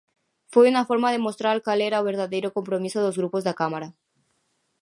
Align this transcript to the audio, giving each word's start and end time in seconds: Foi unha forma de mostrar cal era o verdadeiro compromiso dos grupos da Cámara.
Foi 0.53 0.65
unha 0.71 0.87
forma 0.89 1.09
de 1.13 1.23
mostrar 1.25 1.57
cal 1.65 1.79
era 1.89 2.01
o 2.01 2.07
verdadeiro 2.11 2.53
compromiso 2.57 2.99
dos 3.01 3.17
grupos 3.21 3.45
da 3.47 3.57
Cámara. 3.61 3.87